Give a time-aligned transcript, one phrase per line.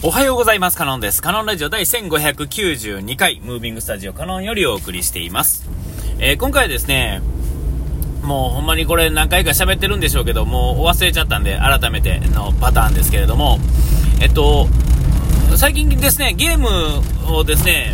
[0.00, 0.76] おはようございます。
[0.76, 1.20] カノンです。
[1.20, 5.68] カノンラジオ第1592回、ムービングスタジオカノンよりお送りしています。
[6.20, 7.20] えー、今回ですね、
[8.22, 13.58] もうほんまにこれ何回か喋ってるんでしょうけど、もう忘れちゃったんで、改めてのパターンですけれども、
[14.20, 14.68] えっと、
[15.56, 17.92] 最近ですね、ゲームをですね、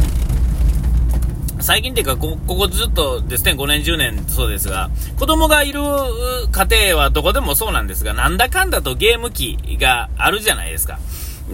[1.61, 5.81] 最近っていうかこ、ここずっとですね、5年、10年そうですが、子供がいる
[6.53, 10.99] 家庭はどこでもそうなんですが、なんだかんだとゲーム機があるじゃないですか。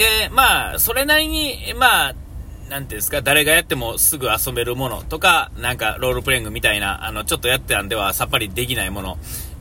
[0.01, 2.15] で、まあ、それなりに、まあ、
[2.71, 9.19] なんていうんですか、誰がやってもすぐ遊べるものとか、なんかロールプレイングみたいな、あの、ちょっとやってたんではさっぱりできないもの。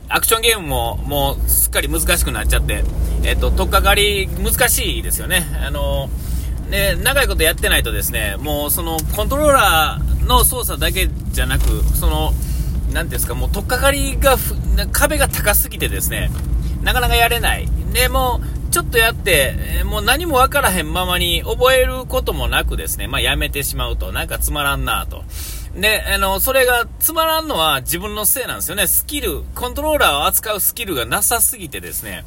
[0.08, 2.84] アクションゲームももうすっかり難しくなっちゃって、
[3.22, 5.44] えっと、とっかかり難しいですよね。
[5.62, 6.08] あの、
[6.70, 12.32] ね、長いことやってないとですね、もうそのコントローラーの操作だけじゃなく、その、
[12.94, 14.38] なんですか、もうとっかかりが、
[14.90, 16.30] 壁が高すぎてですね、
[16.82, 17.68] なかなかやれない。
[17.92, 25.24] で、もちょっとやって、もう何もわからへんままに覚えることもなくですね、まあ、やめてしまうと、なんかつまらんなと。
[25.74, 28.86] で、あの、それがつまらんのは自分のせいなんですよね。
[28.86, 32.24] スキル、コントローラーを扱うスキルがなさすぎてですね、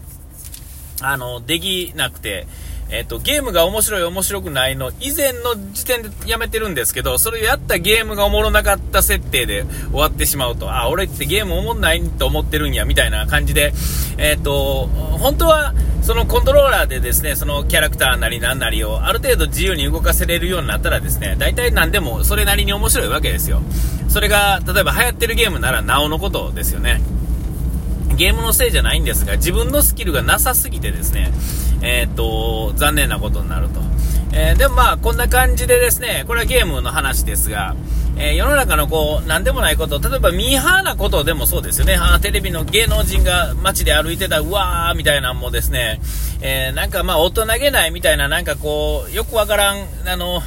[1.01, 2.47] あの、できなくて、
[2.93, 13.73] えっと、ゲームが面白い面白くないの以前の時点でやめてるんですけど、それをやったゲームがおもろなかった設定で終わってしまうと、あ、俺ってゲームおもんないと思ってるんや、みたいな感じで、
[14.19, 23.63] えっと、本当は、そのコントローラーでですね、そのキャラクターなりなんなりをある程度自由に動かせれるようになったらですね、大体何でもそれなりに面白いわけですよ。
[24.07, 27.01] それが、例えば流行ってるゲームならなおのことですよね。
[28.15, 31.31] ゲームのせいじゃないんですが、自分のスキルがなさすぎてですね、
[31.81, 33.81] えー、っと、残念なことになると。
[34.35, 37.75] えー、でもまあ、こんな感じでですね、これはゲームの話ですが、
[38.17, 41.95] えー、世の中のこう、なんでもないこと、例えばミーハーなことでもそうですよね。
[41.95, 45.99] あテレビの芸能人が街で歩いてた、うわーみたいなんもですね、
[46.41, 50.41] えー、なんかまあ、大人げないみたいな、なんかこう、よくわからん、あの、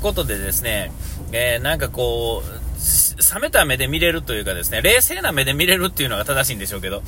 [0.00, 0.92] ことでですね、
[1.32, 2.57] えー、なんかこう、
[3.34, 7.02] 冷めた目で見れるというかですね、冷静な目で見れるっていうのが正しいんでしょうけど、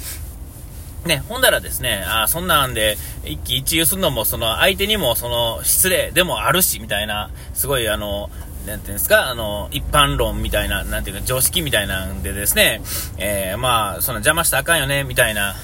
[1.07, 8.31] ね、ほんだらですね、あそんなんで、一喜一憂するのも、その、相手にも、その、失礼でもあるし、みたいな、すごい、あの、
[8.67, 12.83] なんていうんですか、あの、一般論みたいな、なんていうか、常識みたいなんでですね、
[13.17, 15.55] えー、まあ、その邪魔したらあかんよね、みたいな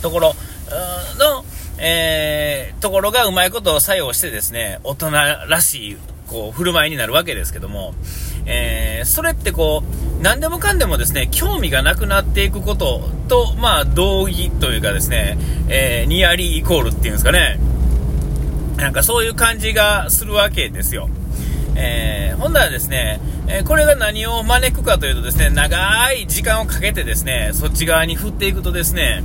[0.00, 0.36] ところ
[1.18, 1.44] の、
[1.78, 5.96] えー、ところがうまいことを作用してですね、大人らしい、
[6.28, 7.94] こう、振る舞いになるわけですけども、
[8.46, 9.82] えー、それってこ
[10.20, 15.38] う、何でもかんでもですね、興味がなくなっていくことと、まあ、同義というかですね、
[15.68, 17.58] えー、ニアリーイコールっていうんですかね、
[18.76, 21.08] なんかそういう感じがするわけですよ。
[21.76, 29.22] えー、ほんならですね、えー、これが何を招くかというとですね、長い時間をかけてですね、そっち側に振っていくとですね、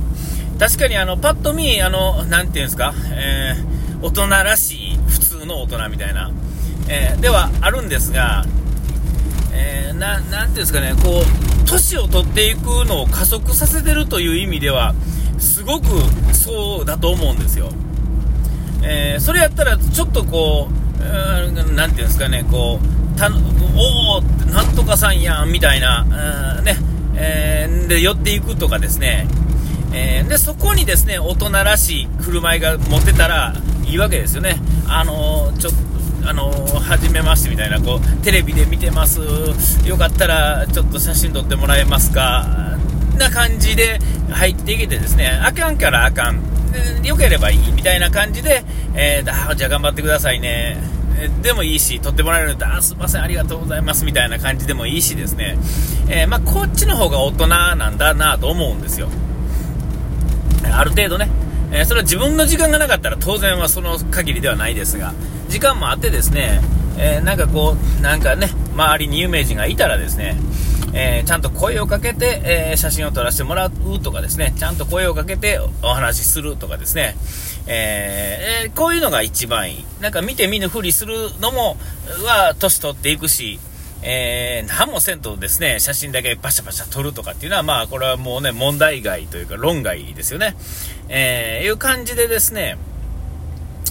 [0.58, 6.30] 確かにあの、パッと見、あの、なていうんですか、えー、大人らしい、普通の大人みたいな、
[6.88, 8.44] えではあるんですが、
[9.60, 14.94] えー、ていうんですかね、こう、年を取っていくのを加速させてるという意味では、
[15.38, 15.86] すごく
[16.34, 17.70] そうだと思うんですよ。
[18.82, 23.28] えー、それやったら、ちょっとこう、うなんていうんですかね、こう、た
[23.76, 24.22] おお
[24.52, 26.76] なんとかさんやん、みたいな、ね、
[27.14, 29.26] えー、で、寄っていくとかですね、
[29.92, 33.54] えー、で、そこにですね、大人らしい振る舞いが持てたら
[33.86, 34.60] いいわけですよね。
[34.88, 35.89] あの、ちょっと、
[36.24, 39.20] あのー、めましてみたいな、こう、テレビで見てます、
[39.86, 42.76] よかったらちょっと写真撮ってもらえますか、
[43.18, 43.98] な感じで
[44.30, 46.40] 入っていけてですね、あかんからあかん、
[47.02, 48.64] よければいいみたいな感じで、
[48.94, 50.78] えー、じゃあ頑張ってくださいね。
[51.42, 55.58] でもいいし、撮ってもらえるんだ、すいません、ありがとうございます、みたいな感じでもいいしですね、
[56.08, 59.08] えー、まあ、こっちの方が大人なんだなと思うんですよ。
[60.72, 61.28] ある程度ね、
[61.72, 65.12] えー、それは自分の時間がなかったら当然はその限りではないですが、
[65.48, 66.60] 時間もあってですね、
[66.98, 70.36] えー、なんかこう、なんかね、周りに有名人がいたらですね、
[70.92, 77.16] えー、ちゃんと声をかけて、えー、写真を撮らせてもらうとかですね、ちゃんと声をかけてお話しするとかですね、
[77.66, 79.84] えー、こういうのが一番いい。
[80.00, 81.76] なんか見て見ぬふりするのも、
[82.24, 83.60] は、年取っていくし、
[84.02, 90.56] えー、何もせんとですね、写真だけパシャパシャ撮るとかっていうのは、まあ、これはもうね、問題外というか論外ですよね。
[91.08, 92.78] えー、いう感じでですね、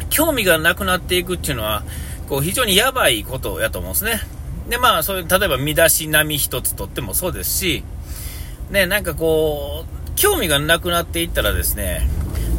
[0.09, 1.83] 興味がなくなっていくっていうのは、
[2.27, 4.21] こう、非常にやばいことやと思うんですね。
[4.69, 7.83] で、まあ、そういう、例えば、身だしなみ一つとってもそうですし、
[8.69, 12.07] ね、なんかこう、興味がなくなっていったらですね、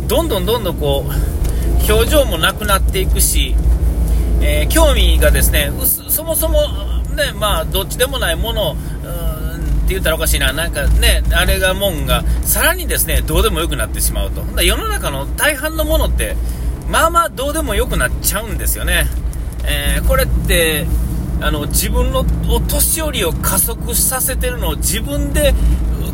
[0.06, 3.54] どんどんどんどんこう、表情もなくなっていくし、
[4.40, 5.70] えー、興味がですね、
[6.08, 14.62] そもそも、ね、まあ、どっちでもないもの、って言ったらおかしいな、なんかね、あれがもんが、さらにですね、どうでもよくなってしまうと。
[14.62, 16.36] 世の中の大半のものって、
[16.88, 19.08] まあまあどうでもよくなっちゃうんですよね。
[19.64, 20.86] えー、これって、
[21.40, 25.54] あの、自分のお年寄りを加速させてるのを自分で、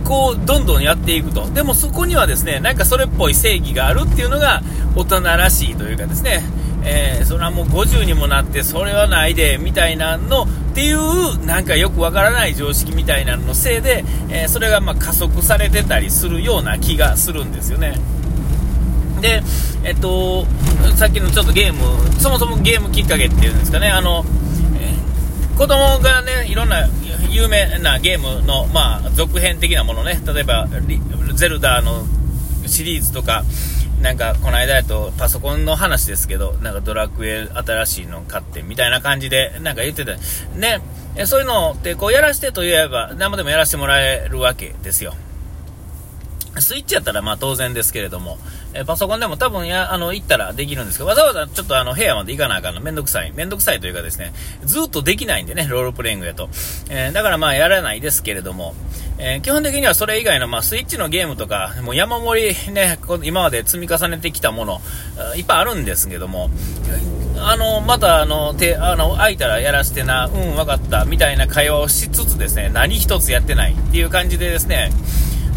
[0.05, 1.47] こう、どんどんやっていくと。
[1.51, 4.63] でもそこにはですね、なんかそれっぽい正義があるっていうのが
[4.95, 6.43] 大人らしいというかですね、
[6.89, 17.99] えー、それはもう50にもなってそれはないで、みたいなのっていう、なんかよくわからない常識みたいなののせいで、えー、それがま加速されてたりするような気がするんですよね。
[19.21, 19.43] で、
[19.83, 20.47] えっと、
[20.95, 24.25] さっきのちょっとゲーム、そもそもゲームきっかけっていうんですかね、あの、
[24.79, 24.95] え、
[25.59, 26.89] 子供がね、いろんな
[27.31, 30.69] 有名なゲームの、まあ、続編的なものね、例えば、
[31.35, 32.07] ゼルダの
[32.67, 33.45] シリーズとか、
[34.07, 40.13] なんか、この間やと、パソコンの話ですけど、なんかドラクエ新しいの買って、みたいな感じで、なんか言ってた。
[40.55, 40.81] ね、
[41.25, 45.13] そういうのって、こう、やらしてと言えば、何でもやらせてもらえるわけですよ。
[46.61, 48.39] スイッチやったらまあ当然ですけれども、
[48.75, 53.33] えパソコンでも多分や、あの、行ったらできるんですけど、わざわざちょっとあの、部屋まで行かなあかんのめんどくさい。
[53.35, 54.33] めんどくさいというかですね、
[54.65, 56.49] ずっとできないんでね、ロールプレイングやと。
[56.89, 58.75] えー、だからまあやらないですけれども、
[59.19, 64.81] えー、基本的にはそれ以外のまあスイッチのゲームとか、もう山盛りね、今まで積み重ねてきたもの、
[65.37, 66.51] いっぱいあるんですけども、
[67.39, 74.91] あの、またあの、手、あの、空いたらやらしてな、うん、わかった、みたいな会話をしつつですね、何一つやってないっていう感じでですね、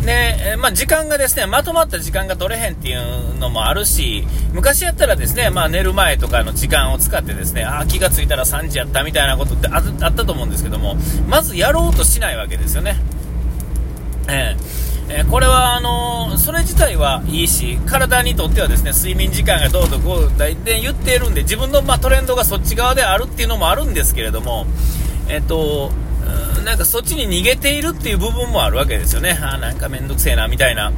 [0.06, 10.96] で、まあ、時間がですね、まとまった時間が取れへんっていうのもあるし、昔やったらですね、まあ、寝る前とかの時間を使ってですね、あ気がついたら3時やったみたいなことってあったと思うんですけども、
[11.28, 12.96] まずやろうとしないわけですよね。
[14.30, 24.66] えー、え、これはあの、それ自体はいいし、体にとってはですね、睡眠時間がどうとこうだで言っているんで、自分の、ま、トレンドがそっち側であるっていうのもあるんですけれども、
[25.28, 25.92] えっ、と、
[26.64, 29.38] なんかそっちに逃げているっていう部分もあるわけですよね。
[29.42, 30.92] あなんかめんどくせえな、みたいな。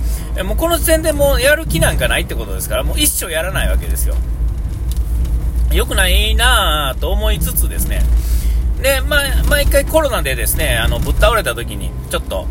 [0.44, 4.16] もうこの時点でもうやる気なんかないってことですから、もう一生やらないわけですよ。
[5.72, 8.02] 良くないなぁと思いつつですね。
[8.82, 12.48] で、まあ、毎回コロナでですね、あの、ぶっ倒れた時に、ちょっと、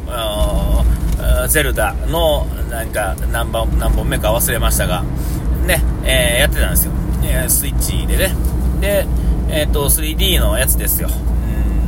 [1.49, 5.03] ゼルダの、なんか、何本、何本目か忘れましたが、
[5.67, 6.93] ね、えー、やってたんですよ。
[7.25, 8.35] え、スイッチでね。
[8.81, 9.07] で、
[9.51, 11.11] えっ、ー、と、3D のやつですよ。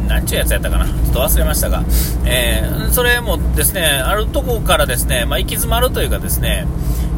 [0.08, 1.84] なんちゅうやつやったかな、ちょっと忘れましたが、
[2.24, 6.66] えー、それもですね、あるとこからですね、まあ、行き詰まるというかですね、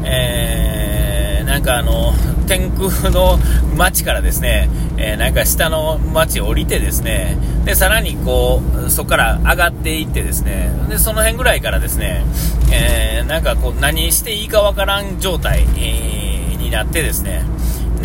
[0.03, 2.13] えー、なんかあの、
[2.47, 3.39] 天空の
[3.75, 12.23] 街からですね、えー、なんか下の街降りてですね、で、さらにこう、そこから上がっていってですね、で、その辺ぐらいからですね、
[12.71, 17.43] えー、なんかこう、何していいかわからん状態、えー、になってですね、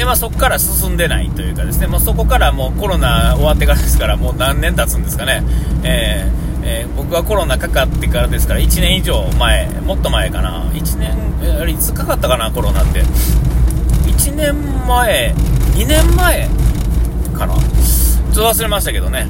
[0.00, 5.43] で、まあ、そこから進んでないというかですね、もうそこからもうコロナ終わってからですから、もう何年経つんですかね、
[5.85, 13.02] えーえー、僕がコロナかかってからですから、1年以上前、もっと前かな、1年、えいつかかったかな、コロナって、
[14.06, 15.35] 1年前、
[15.75, 16.49] 2年前
[17.35, 17.61] かな、ちょ
[18.31, 19.29] っと忘れましたけどね、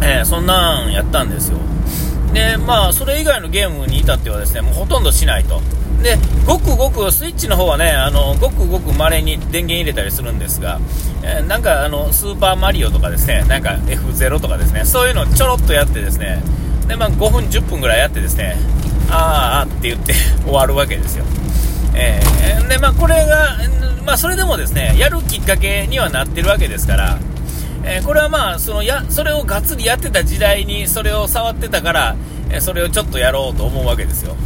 [0.00, 1.58] えー、そんなんやったんですよ。
[2.34, 5.62] で、まあ、それ以外のゲームに至ってはですね、もうほとんどしないと。
[6.02, 10.80] で、ごくごく、スイッチの方はね、あの、ごくごく稀に電源入れたりするんですが、
[11.22, 16.42] えー、なんかあの、スーパーマリオとかですね、なんか F0 とかですね、そういうのをちょろっとやってですね、
[16.88, 18.56] で、まあ5分、10分ぐらいやってですね、
[19.10, 20.14] あーあって言って
[20.44, 21.24] 終わるわけですよ。
[21.94, 23.58] えー、で、まあこれが、
[24.04, 27.18] まあそれでもですね、やるきっかけにはなってるわけですから、
[27.84, 32.16] えー、これはまあ、そのや、それをがっつりやってた時代にそれを触ってたから、
[32.50, 34.36] えそれをちょっとやろうと思うわけですよ。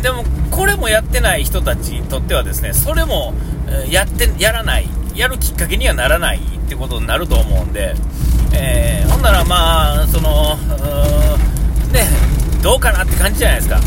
[0.00, 3.34] でも、これもやってない人たちにとってはですね、それも
[3.90, 7.94] やって、やらない、やるきっかけにはならないってことになると思うんで、
[8.52, 10.56] えー、ほんならまあ、その、
[11.92, 12.06] ね、
[12.62, 13.80] どうかなって感じじゃないですか。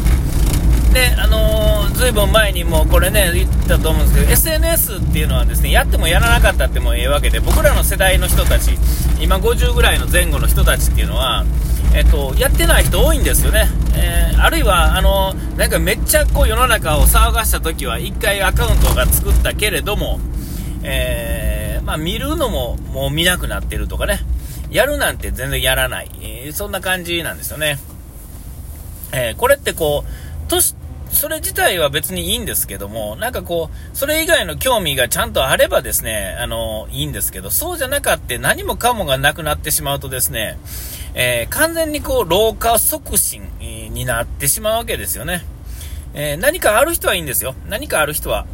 [0.94, 8.72] で、あのー、ずいぶん前にもこれね、言ったと思うんですけど、SNS っていうのはですね、やってもやらなかったってもええわけで、僕らの世代の人たち、
[9.22, 11.46] 今50ぐらいの前後の人たちっていうのは、
[11.94, 13.68] えっと、やってない人多いんですよね。
[14.00, 20.20] えー、あるいは、あの、なんかめっちゃこう世の中を騒がした時は1回アカウントが作ったけれども、
[20.84, 24.20] えー、まあ見るのももう見なくなってるとかね、
[24.72, 27.78] やるなんて全然やらない、えー、そんな感じなんですよね。
[29.12, 30.76] えこれってこう、年、
[31.12, 40.60] それ自体は別にいいんですけども、なんかこう、それ以外の興味がちゃんとあればですね、あの、いいんですけど、そうじゃなかって何もかもがなくなってしまうとですね、
[41.22, 45.44] えー、完全にこう、老化促進になってしまうわけですよね。
[46.14, 47.56] えー、何かある人はいいんですよ。
[47.68, 48.46] 何かある人は。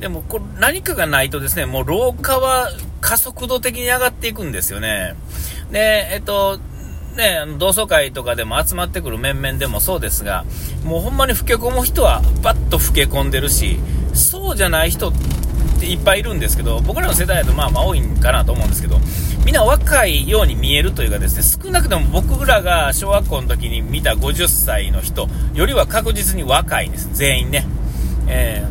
[0.00, 2.70] でも、これ何かがないとですね、もう老化は
[3.02, 5.14] 加速度的に上がっていくんですよね。
[5.70, 6.58] で、えっと、
[7.14, 10.46] ね、あの同窓会とかでも集まってくる面々でもそうですが、
[10.82, 13.78] もうほんまに老け込む人はバッと老け込んでるし、
[14.14, 15.12] そうじゃない人
[15.84, 18.98] いっぱいいるんですけど、僕らの世代だとまあまあ多いんかなと思うんですけど、
[19.44, 27.66] みんな若いように見えるというかですね、少なくとも僕らが小学校の時に見た50歳の人よりは確実に若いんです、全員ね。
[28.26, 28.66] え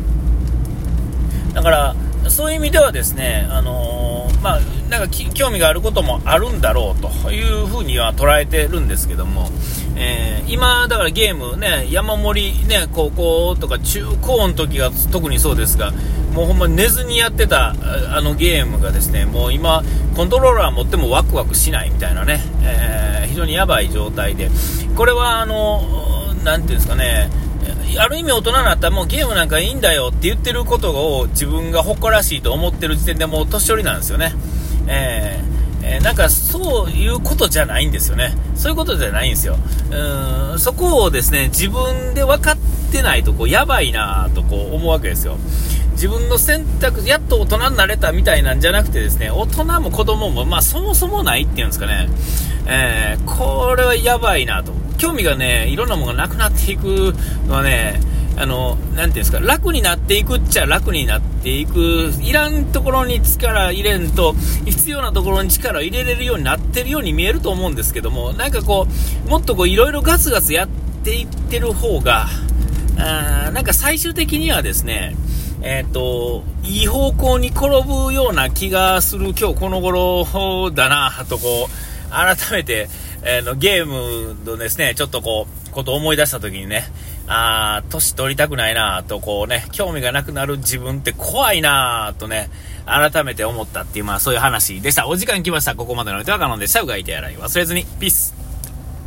[1.50, 1.96] ー、だから、
[2.28, 9.50] そういう意味ではですね、あのー、まあ、なんか興味があることもあるんだろうというふうには捉えてるんですけども、
[9.96, 15.92] えー、今、だからゲームね、山盛りね、高校とか中高の時が特にそうですが、
[16.34, 19.84] もうほんま寝ずにやってたあのゲームがですね、もう今、
[20.16, 24.50] コントローラー持ってもワクワクしないみたいなね、えー、非常にやばい状態で、
[24.96, 27.30] これはあの、なていうんですかね、
[27.98, 34.32] ある意味大人になったらもうゲームなんかいいんだよって言ってることを自分が誇らしいと思ってる時点でもう年寄りなんですよね。
[34.88, 38.36] えー、え、なんかそういうことじゃないんですよね。
[38.56, 39.56] そういうことじゃないんですよ。
[39.90, 42.56] うん、そこをですね、自分で分かっ
[42.90, 45.36] てないとこうやばいなとこう思うわけですよ。
[45.94, 52.08] 自分の選択、やっと大人になれたみたいなんじゃなくてですね、大人も子供も、まあそもそもないっていうんですかね。
[52.66, 54.72] えー、これはやばいなと。
[54.98, 57.14] 興味がね、いろんなものがなくなっていく
[57.46, 58.00] のはね、
[58.36, 64.34] あの、なんていうんですか、楽になっていくっちゃ楽になっていく、いらんところに力入れんと、
[64.64, 68.88] 必要なところに力を入れれるようになってるように見えると思うんですけども、なんかこ
[69.26, 70.68] う、もっとこう、いろいろガツガツやっ
[71.04, 72.26] ていってる方が、
[72.96, 75.14] あーなんか最終的にはですね、
[75.66, 82.88] えっ、ー、と、いい方向に転ぶような気がする今日この頃だなとこう、改めて、
[83.22, 86.84] えー、のゲームのですね、ちょっとこう、ことを思い出した時にね、
[87.26, 92.50] あー、年取りたくないなとこうね、興味がなくなる自分って怖いなとね、
[92.84, 95.08] 改めて思ったっていう、まあそういう話でした。
[95.08, 95.74] お時間来ました。
[95.74, 96.82] ここまでの手はカノンでした。
[96.82, 97.86] うがいて洗い忘れずに。
[97.98, 98.43] ピース。